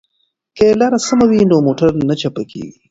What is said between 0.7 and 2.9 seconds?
لار سمه وي نو موټر نه چپه کیږي.